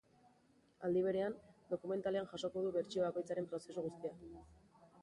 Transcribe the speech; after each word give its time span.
Aldi 0.87 1.03
berean, 1.07 1.35
dokumentalean 1.75 2.31
jasoko 2.33 2.65
du 2.67 2.73
bertsio 2.79 3.05
bakoitzaren 3.09 3.53
prozesu 3.55 3.87
guztia. 3.91 4.19